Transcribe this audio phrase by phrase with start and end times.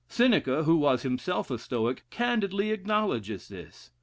[0.09, 3.91] Seneca, who was himself a Stoic, candidly acknowledges this.